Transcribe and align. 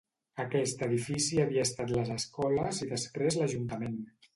Aquest 0.43 0.81
edifici 0.87 1.39
havia 1.45 1.67
estat 1.71 1.95
les 1.99 2.13
escoles 2.19 2.85
i 2.87 2.93
després 2.97 3.43
l'ajuntament. 3.43 4.07